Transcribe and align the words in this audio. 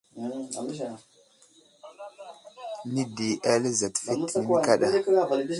Nədi 2.93 3.29
eli 3.53 3.71
azat 3.73 3.95
fetene 4.05 4.55
kaɗa. 4.65 4.87